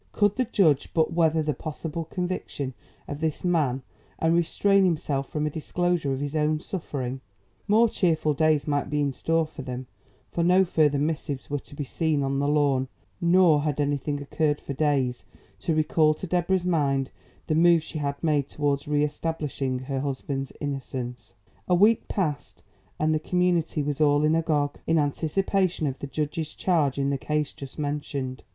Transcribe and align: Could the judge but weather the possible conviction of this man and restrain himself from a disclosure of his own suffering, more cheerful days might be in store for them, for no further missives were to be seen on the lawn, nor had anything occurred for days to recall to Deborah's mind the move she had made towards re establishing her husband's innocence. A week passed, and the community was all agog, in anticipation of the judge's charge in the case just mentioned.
Could 0.13 0.35
the 0.35 0.45
judge 0.45 0.91
but 0.95 1.13
weather 1.13 1.43
the 1.43 1.53
possible 1.53 2.05
conviction 2.05 2.73
of 3.07 3.19
this 3.19 3.43
man 3.45 3.83
and 4.17 4.33
restrain 4.33 4.83
himself 4.83 5.29
from 5.29 5.45
a 5.45 5.51
disclosure 5.51 6.11
of 6.11 6.21
his 6.21 6.35
own 6.35 6.59
suffering, 6.59 7.21
more 7.67 7.87
cheerful 7.87 8.33
days 8.33 8.65
might 8.67 8.89
be 8.89 8.99
in 8.99 9.13
store 9.13 9.45
for 9.45 9.61
them, 9.61 9.85
for 10.31 10.43
no 10.43 10.65
further 10.65 10.97
missives 10.97 11.51
were 11.51 11.59
to 11.59 11.75
be 11.75 11.83
seen 11.83 12.23
on 12.23 12.39
the 12.39 12.47
lawn, 12.47 12.87
nor 13.21 13.61
had 13.61 13.79
anything 13.79 14.19
occurred 14.19 14.59
for 14.59 14.73
days 14.73 15.23
to 15.59 15.75
recall 15.75 16.15
to 16.15 16.25
Deborah's 16.25 16.65
mind 16.65 17.11
the 17.45 17.53
move 17.53 17.83
she 17.83 17.99
had 17.99 18.23
made 18.23 18.47
towards 18.47 18.87
re 18.87 19.03
establishing 19.03 19.77
her 19.77 19.99
husband's 19.99 20.51
innocence. 20.59 21.35
A 21.67 21.75
week 21.75 22.07
passed, 22.07 22.63
and 22.97 23.13
the 23.13 23.19
community 23.19 23.83
was 23.83 24.01
all 24.01 24.25
agog, 24.25 24.79
in 24.87 24.97
anticipation 24.97 25.85
of 25.85 25.99
the 25.99 26.07
judge's 26.07 26.55
charge 26.55 26.97
in 26.97 27.11
the 27.11 27.19
case 27.19 27.53
just 27.53 27.77
mentioned. 27.77 28.41